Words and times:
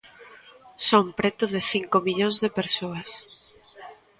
Son 0.89 1.05
preto 1.19 1.43
de 1.53 1.61
cinco 1.71 1.97
millóns 2.05 2.37
de 2.43 2.49
persoas. 2.59 3.09